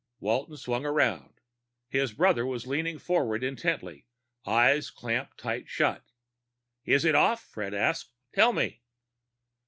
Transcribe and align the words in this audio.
_"Walton 0.19 0.57
swung 0.57 0.83
around. 0.83 1.35
His 1.87 2.11
brother 2.11 2.43
was 2.43 2.65
leaning 2.65 2.97
forward 2.97 3.43
intently, 3.43 4.07
eyes 4.47 4.89
clamped 4.89 5.37
tight 5.37 5.65
shut. 5.67 6.01
"Is 6.85 7.05
it 7.05 7.13
off?" 7.13 7.43
Fred 7.43 7.75
asked. 7.75 8.11
"Tell 8.33 8.51
me!" 8.51 8.81